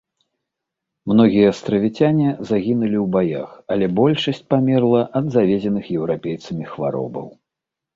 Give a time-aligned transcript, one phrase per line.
[1.11, 7.27] Многія астравіцяне загінулі ў баях, але большасць памерла ад завезеных еўрапейцамі хваробаў.